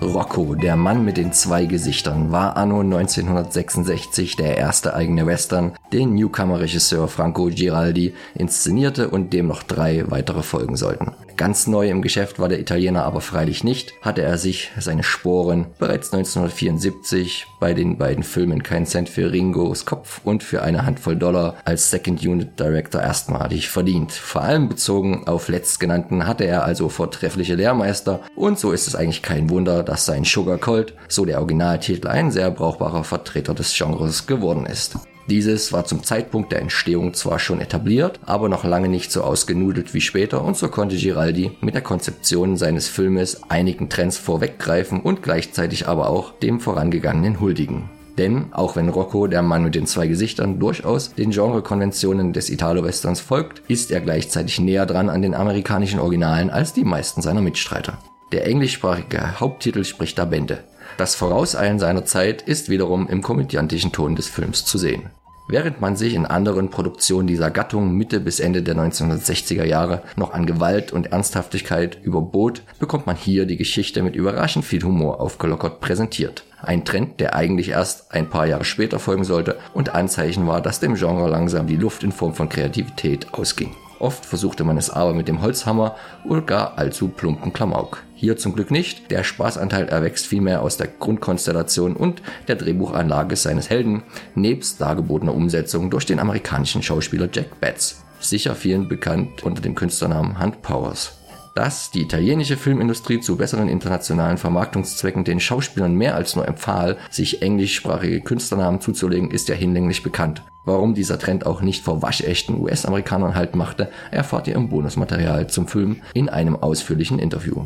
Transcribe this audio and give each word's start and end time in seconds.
Rocco, 0.00 0.54
der 0.54 0.76
Mann 0.76 1.04
mit 1.04 1.16
den 1.16 1.32
zwei 1.32 1.66
Gesichtern, 1.66 2.30
war 2.30 2.56
anno 2.56 2.80
1966 2.80 4.36
der 4.36 4.56
erste 4.56 4.94
eigene 4.94 5.26
Western, 5.26 5.72
den 5.92 6.14
Newcomer-Regisseur 6.14 7.08
Franco 7.08 7.46
Giraldi 7.46 8.14
inszenierte 8.34 9.10
und 9.10 9.32
dem 9.32 9.48
noch 9.48 9.62
drei 9.62 10.04
weitere 10.08 10.42
folgen 10.42 10.76
sollten. 10.76 11.12
Ganz 11.38 11.68
neu 11.68 11.88
im 11.88 12.02
Geschäft 12.02 12.40
war 12.40 12.48
der 12.48 12.58
Italiener 12.58 13.04
aber 13.04 13.20
freilich 13.20 13.62
nicht, 13.62 13.94
hatte 14.02 14.22
er 14.22 14.38
sich 14.38 14.72
seine 14.76 15.04
Sporen 15.04 15.66
bereits 15.78 16.12
1974 16.12 17.46
bei 17.60 17.74
den 17.74 17.96
beiden 17.96 18.24
Filmen 18.24 18.64
Kein 18.64 18.86
Cent 18.86 19.08
für 19.08 19.30
Ringos 19.30 19.84
Kopf 19.84 20.20
und 20.24 20.42
für 20.42 20.64
eine 20.64 20.84
Handvoll 20.84 21.14
Dollar 21.14 21.54
als 21.64 21.92
Second 21.92 22.24
Unit 22.24 22.58
Director 22.58 23.00
erstmalig 23.00 23.68
verdient. 23.68 24.10
Vor 24.10 24.42
allem 24.42 24.68
bezogen 24.68 25.28
auf 25.28 25.48
letztgenannten 25.48 26.26
hatte 26.26 26.42
er 26.42 26.64
also 26.64 26.88
vortreffliche 26.88 27.54
Lehrmeister 27.54 28.20
und 28.34 28.58
so 28.58 28.72
ist 28.72 28.88
es 28.88 28.96
eigentlich 28.96 29.22
kein 29.22 29.48
Wunder, 29.48 29.84
dass 29.88 30.04
sein 30.04 30.24
Sugar 30.24 30.58
Colt, 30.58 30.92
so 31.08 31.24
der 31.24 31.38
Originaltitel, 31.38 32.08
ein 32.08 32.30
sehr 32.30 32.50
brauchbarer 32.50 33.04
Vertreter 33.04 33.54
des 33.54 33.74
Genres 33.74 34.26
geworden 34.26 34.66
ist. 34.66 34.96
Dieses 35.28 35.72
war 35.72 35.84
zum 35.84 36.02
Zeitpunkt 36.02 36.52
der 36.52 36.60
Entstehung 36.60 37.14
zwar 37.14 37.38
schon 37.38 37.60
etabliert, 37.60 38.20
aber 38.24 38.48
noch 38.48 38.64
lange 38.64 38.88
nicht 38.88 39.10
so 39.10 39.22
ausgenudelt 39.22 39.92
wie 39.94 40.00
später 40.00 40.42
und 40.42 40.56
so 40.56 40.68
konnte 40.68 40.96
Giraldi 40.96 41.52
mit 41.60 41.74
der 41.74 41.82
Konzeption 41.82 42.56
seines 42.56 42.88
Filmes 42.88 43.42
einigen 43.48 43.88
Trends 43.88 44.18
vorweggreifen 44.18 45.00
und 45.00 45.22
gleichzeitig 45.22 45.88
aber 45.88 46.08
auch 46.08 46.32
dem 46.38 46.60
vorangegangenen 46.60 47.40
huldigen. 47.40 47.90
Denn 48.18 48.52
auch 48.52 48.76
wenn 48.76 48.88
Rocco, 48.88 49.26
der 49.26 49.42
Mann 49.42 49.64
mit 49.64 49.74
den 49.74 49.86
zwei 49.86 50.06
Gesichtern, 50.06 50.58
durchaus 50.58 51.14
den 51.14 51.30
Genrekonventionen 51.30 52.32
des 52.32 52.50
Italo-Westerns 52.50 53.20
folgt, 53.20 53.62
ist 53.68 53.90
er 53.90 54.00
gleichzeitig 54.00 54.58
näher 54.60 54.86
dran 54.86 55.08
an 55.08 55.22
den 55.22 55.34
amerikanischen 55.34 56.00
Originalen 56.00 56.50
als 56.50 56.72
die 56.72 56.84
meisten 56.84 57.22
seiner 57.22 57.42
Mitstreiter. 57.42 57.98
Der 58.32 58.46
englischsprachige 58.46 59.40
Haupttitel 59.40 59.84
spricht 59.84 60.18
da 60.18 60.26
Bände. 60.26 60.64
Das 60.98 61.14
Vorauseilen 61.14 61.78
seiner 61.78 62.04
Zeit 62.04 62.42
ist 62.42 62.68
wiederum 62.68 63.08
im 63.08 63.22
komödiantischen 63.22 63.92
Ton 63.92 64.16
des 64.16 64.28
Films 64.28 64.66
zu 64.66 64.76
sehen. 64.76 65.10
Während 65.50 65.80
man 65.80 65.96
sich 65.96 66.12
in 66.12 66.26
anderen 66.26 66.68
Produktionen 66.68 67.26
dieser 67.26 67.50
Gattung 67.50 67.94
Mitte 67.96 68.20
bis 68.20 68.38
Ende 68.38 68.62
der 68.62 68.76
1960er 68.76 69.64
Jahre 69.64 70.02
noch 70.16 70.34
an 70.34 70.44
Gewalt 70.44 70.92
und 70.92 71.06
Ernsthaftigkeit 71.06 71.98
überbot, 72.02 72.60
bekommt 72.78 73.06
man 73.06 73.16
hier 73.16 73.46
die 73.46 73.56
Geschichte 73.56 74.02
mit 74.02 74.14
überraschend 74.14 74.66
viel 74.66 74.82
Humor 74.82 75.22
aufgelockert 75.22 75.80
präsentiert. 75.80 76.44
Ein 76.60 76.84
Trend, 76.84 77.20
der 77.20 77.34
eigentlich 77.34 77.70
erst 77.70 78.12
ein 78.12 78.28
paar 78.28 78.46
Jahre 78.46 78.66
später 78.66 78.98
folgen 78.98 79.24
sollte 79.24 79.56
und 79.72 79.94
Anzeichen 79.94 80.46
war, 80.46 80.60
dass 80.60 80.80
dem 80.80 80.96
Genre 80.96 81.30
langsam 81.30 81.66
die 81.66 81.76
Luft 81.76 82.02
in 82.02 82.12
Form 82.12 82.34
von 82.34 82.50
Kreativität 82.50 83.32
ausging. 83.32 83.74
Oft 83.98 84.24
versuchte 84.24 84.64
man 84.64 84.76
es 84.76 84.90
aber 84.90 85.12
mit 85.12 85.28
dem 85.28 85.42
Holzhammer 85.42 85.96
oder 86.24 86.42
gar 86.42 86.78
allzu 86.78 87.08
plumpen 87.08 87.52
Klamauk. 87.52 88.04
Hier 88.14 88.36
zum 88.36 88.54
Glück 88.54 88.70
nicht. 88.70 89.10
Der 89.10 89.24
Spaßanteil 89.24 89.88
erwächst 89.88 90.26
vielmehr 90.26 90.62
aus 90.62 90.76
der 90.76 90.86
Grundkonstellation 90.86 91.96
und 91.96 92.22
der 92.46 92.56
Drehbuchanlage 92.56 93.36
seines 93.36 93.70
Helden, 93.70 94.04
nebst 94.34 94.80
dargebotener 94.80 95.34
Umsetzung 95.34 95.90
durch 95.90 96.06
den 96.06 96.20
amerikanischen 96.20 96.82
Schauspieler 96.82 97.28
Jack 97.32 97.60
Betts. 97.60 98.04
Sicher 98.20 98.54
vielen 98.54 98.88
bekannt 98.88 99.42
unter 99.42 99.62
dem 99.62 99.74
Künstlernamen 99.74 100.40
Hunt 100.40 100.62
Powers. 100.62 101.17
Dass 101.58 101.90
die 101.90 102.02
italienische 102.02 102.56
Filmindustrie 102.56 103.18
zu 103.18 103.36
besseren 103.36 103.68
internationalen 103.68 104.38
Vermarktungszwecken 104.38 105.24
den 105.24 105.40
Schauspielern 105.40 105.92
mehr 105.92 106.14
als 106.14 106.36
nur 106.36 106.46
empfahl, 106.46 106.98
sich 107.10 107.42
englischsprachige 107.42 108.20
Künstlernamen 108.20 108.80
zuzulegen, 108.80 109.32
ist 109.32 109.48
ja 109.48 109.56
hinlänglich 109.56 110.04
bekannt. 110.04 110.44
Warum 110.64 110.94
dieser 110.94 111.18
Trend 111.18 111.46
auch 111.46 111.60
nicht 111.60 111.82
vor 111.82 112.00
waschechten 112.00 112.60
US-Amerikanern 112.60 113.34
halt 113.34 113.56
machte, 113.56 113.90
erfahrt 114.12 114.46
ihr 114.46 114.54
im 114.54 114.68
Bonusmaterial 114.68 115.48
zum 115.48 115.66
Film 115.66 115.96
in 116.14 116.28
einem 116.28 116.54
ausführlichen 116.54 117.18
Interview. 117.18 117.64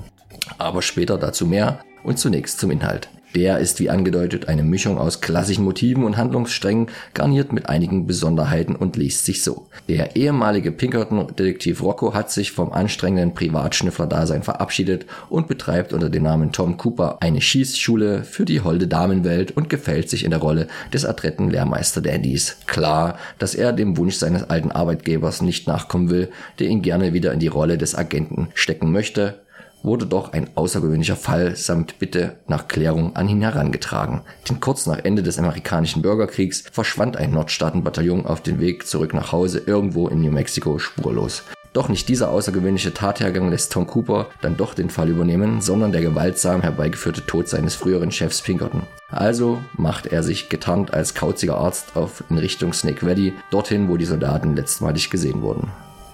Aber 0.57 0.81
später 0.81 1.19
dazu 1.19 1.47
mehr 1.47 1.81
und 2.03 2.19
zunächst 2.19 2.61
zum 2.61 2.71
Inhalt. 2.71 3.11
Der 3.35 3.59
ist 3.59 3.81
wie 3.81 3.89
angedeutet 3.89 4.49
eine 4.49 4.63
Mischung 4.63 4.99
aus 4.99 5.21
klassischen 5.21 5.65
Motiven 5.65 6.05
und 6.05 6.17
Handlungssträngen, 6.17 6.89
garniert 7.15 7.53
mit 7.53 7.69
einigen 7.69 8.07
Besonderheiten 8.07 8.77
und 8.77 8.97
liest 8.97 9.25
sich 9.25 9.43
so. 9.43 9.67
Der 9.89 10.17
ehemalige 10.17 10.71
Pinkerton-Detektiv 10.71 11.83
Rocco 11.83 12.15
hat 12.15 12.31
sich 12.31 12.53
vom 12.53 12.73
anstrengenden 12.73 13.35
Privatschnüffler-Dasein 13.35 14.43
verabschiedet 14.43 15.07
und 15.31 15.49
betreibt 15.49 15.93
unter 15.93 16.11
dem 16.11 16.25
Namen 16.25 16.53
Tom 16.53 16.77
Cooper 16.77 17.19
eine 17.21 17.41
Schießschule 17.41 18.25
für 18.25 18.45
die 18.45 18.61
holde 18.61 18.87
Damenwelt 18.87 19.57
und 19.57 19.71
gefällt 19.71 20.11
sich 20.11 20.25
in 20.25 20.31
der 20.31 20.41
Rolle 20.41 20.69
des 20.93 21.05
adretten 21.05 21.51
Lehrmeister 21.51 22.03
Dandys. 22.03 22.57
Klar, 22.67 23.19
dass 23.39 23.55
er 23.55 23.73
dem 23.73 23.97
Wunsch 23.97 24.17
seines 24.17 24.49
alten 24.51 24.71
Arbeitgebers 24.71 25.43
nicht 25.43 25.67
nachkommen 25.67 26.11
will, 26.11 26.29
der 26.59 26.69
ihn 26.69 26.83
gerne 26.83 27.13
wieder 27.13 27.33
in 27.33 27.41
die 27.41 27.49
Rolle 27.49 27.79
des 27.79 27.95
Agenten 27.95 28.49
stecken 28.55 28.93
möchte, 28.93 29.41
wurde 29.83 30.07
doch 30.07 30.33
ein 30.33 30.49
außergewöhnlicher 30.55 31.17
Fall 31.17 31.57
samt 31.57 31.99
Bitte 31.99 32.37
nach 32.47 32.69
Klärung 32.69 33.17
an 33.17 33.29
ihn 33.29 33.43
herangetragen. 33.43 34.23
Denn 34.49 34.61
kurz 34.61 34.87
nach 34.87 34.99
Ende 34.99 35.23
des 35.23 35.39
amerikanischen 35.39 36.03
Bürgerkriegs 36.03 36.65
verschwand 36.73 37.17
ein 37.17 37.33
Nordstaatenbataillon 37.33 38.27
auf 38.27 38.43
dem 38.43 38.61
Weg 38.61 38.87
zurück 38.87 39.15
nach 39.15 39.33
Hause 39.33 39.63
irgendwo 39.65 40.09
in 40.09 40.21
New 40.21 40.33
Mexico 40.33 40.79
spurlos. 40.79 41.43
Doch 41.73 41.89
nicht 41.89 42.09
dieser 42.11 42.31
außergewöhnliche 42.31 42.93
Tathergang 42.93 43.49
lässt 43.49 43.73
Tom 43.73 43.87
Cooper 43.87 44.27
dann 44.43 44.59
doch 44.59 44.75
den 44.75 44.91
Fall 44.91 45.09
übernehmen, 45.09 45.63
sondern 45.63 45.91
der 45.91 46.03
gewaltsam 46.03 46.61
herbeigeführte 46.61 47.25
Tod 47.25 47.49
seines 47.49 47.75
früheren 47.75 48.11
Chefs 48.11 48.43
Pinkerton. 48.43 48.83
Also 49.09 49.59
macht 49.79 50.07
er 50.07 50.23
sich 50.23 50.51
getarnt 50.51 50.93
als 50.93 51.15
kauziger 51.15 51.57
Arzt 51.57 51.97
auf 51.97 52.25
in 52.29 52.37
Richtung 52.37 52.75
Snake 52.75 53.07
Valley, 53.07 53.33
dorthin, 53.51 53.89
wo 53.89 53.97
die 53.97 54.05
Soldaten 54.05 54.55
letztmalig 54.55 55.09
gesehen 55.09 55.41
wurden. 55.41 55.71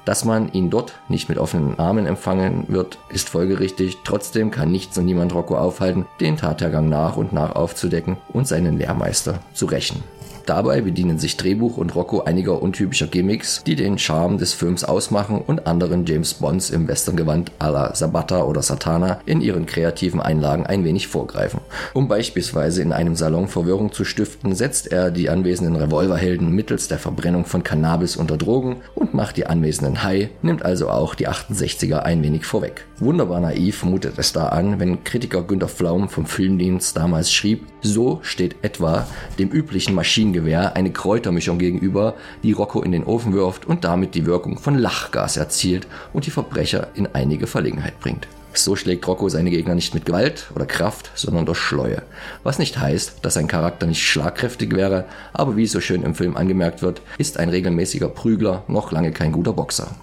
Dass 0.08 0.24
man 0.24 0.50
ihn 0.54 0.70
dort 0.70 0.94
nicht 1.10 1.28
mit 1.28 1.36
offenen 1.36 1.78
Armen 1.78 2.06
empfangen 2.06 2.64
wird, 2.68 2.96
ist 3.10 3.28
folgerichtig. 3.28 3.98
Trotzdem 4.04 4.50
kann 4.50 4.72
nichts 4.72 4.96
und 4.96 5.04
niemand 5.04 5.34
Rocco 5.34 5.54
aufhalten, 5.54 6.06
den 6.18 6.38
Tathergang 6.38 6.88
nach 6.88 7.18
und 7.18 7.34
nach 7.34 7.54
aufzudecken 7.54 8.16
und 8.32 8.48
seinen 8.48 8.78
Lehrmeister 8.78 9.40
zu 9.52 9.66
rächen. 9.66 10.02
Dabei 10.48 10.80
bedienen 10.80 11.18
sich 11.18 11.36
Drehbuch 11.36 11.76
und 11.76 11.94
Rocco 11.94 12.22
einiger 12.22 12.62
untypischer 12.62 13.06
Gimmicks, 13.06 13.62
die 13.64 13.76
den 13.76 13.98
Charme 13.98 14.38
des 14.38 14.54
Films 14.54 14.82
ausmachen 14.82 15.42
und 15.46 15.66
anderen 15.66 16.06
James 16.06 16.32
Bonds 16.32 16.70
im 16.70 16.88
Westerngewand 16.88 17.52
à 17.58 17.70
la 17.70 17.94
Sabata 17.94 18.44
oder 18.44 18.62
Satana 18.62 19.20
in 19.26 19.42
ihren 19.42 19.66
kreativen 19.66 20.22
Einlagen 20.22 20.64
ein 20.64 20.84
wenig 20.84 21.06
vorgreifen. 21.06 21.60
Um 21.92 22.08
beispielsweise 22.08 22.80
in 22.80 22.94
einem 22.94 23.14
Salon 23.14 23.46
Verwirrung 23.46 23.92
zu 23.92 24.06
stiften, 24.06 24.54
setzt 24.54 24.90
er 24.90 25.10
die 25.10 25.28
anwesenden 25.28 25.76
Revolverhelden 25.76 26.50
mittels 26.50 26.88
der 26.88 26.98
Verbrennung 26.98 27.44
von 27.44 27.62
Cannabis 27.62 28.16
unter 28.16 28.38
Drogen 28.38 28.76
und 28.94 29.12
macht 29.12 29.36
die 29.36 29.44
anwesenden 29.44 30.02
high, 30.02 30.30
nimmt 30.40 30.64
also 30.64 30.88
auch 30.88 31.14
die 31.14 31.28
68er 31.28 31.98
ein 31.98 32.22
wenig 32.22 32.46
vorweg. 32.46 32.86
Wunderbar 33.00 33.40
naiv 33.40 33.84
mutet 33.84 34.14
es 34.16 34.32
da 34.32 34.48
an, 34.48 34.80
wenn 34.80 35.04
Kritiker 35.04 35.42
Günter 35.42 35.68
Flaum 35.68 36.08
vom 36.08 36.24
Filmdienst 36.24 36.96
damals 36.96 37.30
schrieb, 37.30 37.66
so 37.82 38.20
steht 38.22 38.56
etwa 38.62 39.06
dem 39.38 39.50
üblichen 39.50 39.94
Maschinengewehr 39.94 40.37
eine 40.46 40.90
Kräutermischung 40.90 41.58
gegenüber, 41.58 42.14
die 42.42 42.52
Rocco 42.52 42.82
in 42.82 42.92
den 42.92 43.04
Ofen 43.04 43.32
wirft 43.32 43.66
und 43.66 43.84
damit 43.84 44.14
die 44.14 44.26
Wirkung 44.26 44.58
von 44.58 44.78
Lachgas 44.78 45.36
erzielt 45.36 45.86
und 46.12 46.26
die 46.26 46.30
Verbrecher 46.30 46.88
in 46.94 47.08
einige 47.14 47.46
Verlegenheit 47.46 47.98
bringt. 48.00 48.28
So 48.54 48.74
schlägt 48.74 49.06
Rocco 49.06 49.28
seine 49.28 49.50
Gegner 49.50 49.74
nicht 49.74 49.94
mit 49.94 50.06
Gewalt 50.06 50.50
oder 50.54 50.66
Kraft, 50.66 51.12
sondern 51.14 51.46
durch 51.46 51.58
Schleue. 51.58 52.02
Was 52.42 52.58
nicht 52.58 52.78
heißt, 52.78 53.18
dass 53.22 53.34
sein 53.34 53.46
Charakter 53.46 53.86
nicht 53.86 54.02
schlagkräftig 54.02 54.74
wäre, 54.74 55.04
aber 55.32 55.56
wie 55.56 55.66
so 55.66 55.80
schön 55.80 56.02
im 56.02 56.14
Film 56.14 56.36
angemerkt 56.36 56.82
wird, 56.82 57.02
ist 57.18 57.38
ein 57.38 57.50
regelmäßiger 57.50 58.08
Prügler 58.08 58.64
noch 58.66 58.90
lange 58.90 59.12
kein 59.12 59.32
guter 59.32 59.52
Boxer. 59.52 59.94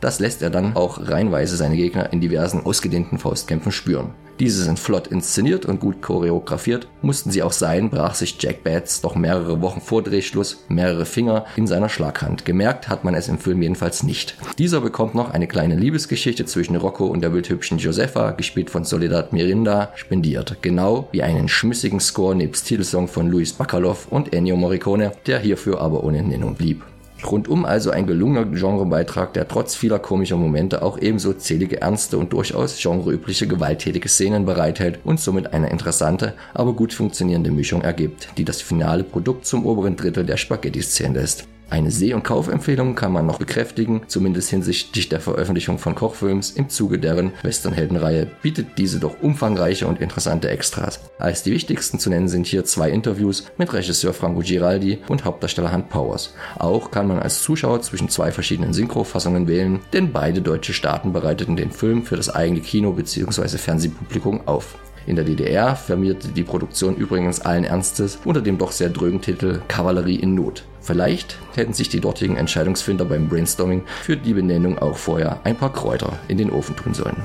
Das 0.00 0.18
lässt 0.18 0.42
er 0.42 0.50
dann 0.50 0.74
auch 0.74 1.08
reinweise 1.08 1.56
seine 1.56 1.76
Gegner 1.76 2.12
in 2.12 2.20
diversen 2.20 2.66
ausgedehnten 2.66 3.18
Faustkämpfen 3.18 3.70
spüren. 3.70 4.10
Diese 4.42 4.64
sind 4.64 4.80
flott 4.80 5.06
inszeniert 5.06 5.66
und 5.66 5.78
gut 5.78 6.02
choreografiert. 6.02 6.88
Mussten 7.00 7.30
sie 7.30 7.44
auch 7.44 7.52
sein, 7.52 7.90
brach 7.90 8.16
sich 8.16 8.38
Jack 8.40 8.64
Bats 8.64 9.00
doch 9.00 9.14
mehrere 9.14 9.62
Wochen 9.62 9.80
vor 9.80 10.02
Drehschluss 10.02 10.64
mehrere 10.66 11.06
Finger 11.06 11.44
in 11.54 11.68
seiner 11.68 11.88
Schlaghand. 11.88 12.44
Gemerkt 12.44 12.88
hat 12.88 13.04
man 13.04 13.14
es 13.14 13.28
im 13.28 13.38
Film 13.38 13.62
jedenfalls 13.62 14.02
nicht. 14.02 14.36
Dieser 14.58 14.80
bekommt 14.80 15.14
noch 15.14 15.30
eine 15.30 15.46
kleine 15.46 15.76
Liebesgeschichte 15.76 16.44
zwischen 16.44 16.74
Rocco 16.74 17.06
und 17.06 17.20
der 17.20 17.28
bildhübschen 17.28 17.78
Josefa, 17.78 18.32
gespielt 18.32 18.68
von 18.68 18.82
Soledad 18.82 19.32
Mirinda, 19.32 19.92
spendiert. 19.94 20.56
Genau 20.60 21.08
wie 21.12 21.22
einen 21.22 21.46
schmissigen 21.46 22.00
Score 22.00 22.34
nebst 22.34 22.66
Titelsong 22.66 23.06
von 23.06 23.28
Luis 23.28 23.52
Bacalov 23.52 24.08
und 24.10 24.34
Ennio 24.34 24.56
Morricone, 24.56 25.12
der 25.28 25.38
hierfür 25.38 25.80
aber 25.80 26.02
ohne 26.02 26.20
Nennung 26.20 26.56
blieb. 26.56 26.82
Rundum 27.30 27.64
also 27.64 27.90
ein 27.90 28.06
gelungener 28.06 28.44
Genrebeitrag, 28.46 29.32
der 29.34 29.48
trotz 29.48 29.74
vieler 29.74 29.98
komischer 29.98 30.36
Momente 30.36 30.82
auch 30.82 30.98
ebenso 30.98 31.32
zählige 31.32 31.80
ernste 31.80 32.18
und 32.18 32.32
durchaus 32.32 32.80
genreübliche 32.80 33.46
gewalttätige 33.46 34.08
Szenen 34.08 34.44
bereithält 34.44 35.00
und 35.04 35.20
somit 35.20 35.52
eine 35.52 35.70
interessante, 35.70 36.34
aber 36.54 36.72
gut 36.72 36.92
funktionierende 36.92 37.50
Mischung 37.50 37.82
ergibt, 37.82 38.28
die 38.36 38.44
das 38.44 38.60
finale 38.62 39.04
Produkt 39.04 39.46
zum 39.46 39.66
oberen 39.66 39.96
Drittel 39.96 40.24
der 40.24 40.36
Spaghetti-Szene 40.36 41.20
lässt. 41.20 41.46
Eine 41.72 41.90
Seh- 41.90 42.12
und 42.12 42.22
Kaufempfehlung 42.22 42.94
kann 42.94 43.12
man 43.12 43.24
noch 43.24 43.38
bekräftigen, 43.38 44.02
zumindest 44.06 44.50
hinsichtlich 44.50 45.08
der 45.08 45.20
Veröffentlichung 45.20 45.78
von 45.78 45.94
Kochfilms 45.94 46.50
im 46.50 46.68
Zuge 46.68 46.98
deren 46.98 47.32
Westernheldenreihe 47.42 48.26
bietet 48.42 48.76
diese 48.76 49.00
doch 49.00 49.22
umfangreiche 49.22 49.86
und 49.86 49.98
interessante 49.98 50.50
Extras. 50.50 51.00
Als 51.18 51.44
die 51.44 51.50
wichtigsten 51.50 51.98
zu 51.98 52.10
nennen 52.10 52.28
sind 52.28 52.46
hier 52.46 52.66
zwei 52.66 52.90
Interviews 52.90 53.46
mit 53.56 53.72
Regisseur 53.72 54.12
Franco 54.12 54.40
Giraldi 54.40 54.98
und 55.08 55.24
Hauptdarsteller 55.24 55.72
Hunt 55.72 55.88
Powers. 55.88 56.34
Auch 56.58 56.90
kann 56.90 57.06
man 57.08 57.20
als 57.20 57.42
Zuschauer 57.42 57.80
zwischen 57.80 58.10
zwei 58.10 58.32
verschiedenen 58.32 58.74
Synchrofassungen 58.74 59.48
wählen, 59.48 59.80
denn 59.94 60.12
beide 60.12 60.42
deutsche 60.42 60.74
Staaten 60.74 61.14
bereiteten 61.14 61.56
den 61.56 61.70
Film 61.70 62.02
für 62.02 62.16
das 62.16 62.28
eigene 62.28 62.60
Kino- 62.60 62.92
bzw. 62.92 63.56
Fernsehpublikum 63.56 64.46
auf. 64.46 64.76
In 65.06 65.16
der 65.16 65.24
DDR 65.24 65.74
firmierte 65.74 66.28
die 66.28 66.44
Produktion 66.44 66.96
übrigens 66.96 67.40
allen 67.40 67.64
Ernstes 67.64 68.18
unter 68.26 68.42
dem 68.42 68.58
doch 68.58 68.72
sehr 68.72 68.90
drögen 68.90 69.22
Titel 69.22 69.62
Kavallerie 69.68 70.16
in 70.16 70.34
Not. 70.34 70.64
Vielleicht 70.82 71.38
hätten 71.54 71.72
sich 71.72 71.88
die 71.88 72.00
dortigen 72.00 72.36
Entscheidungsfinder 72.36 73.04
beim 73.04 73.28
Brainstorming 73.28 73.84
für 74.02 74.16
die 74.16 74.34
Benennung 74.34 74.78
auch 74.78 74.96
vorher 74.96 75.40
ein 75.44 75.56
paar 75.56 75.72
Kräuter 75.72 76.18
in 76.28 76.38
den 76.38 76.50
Ofen 76.50 76.76
tun 76.76 76.92
sollen. 76.92 77.16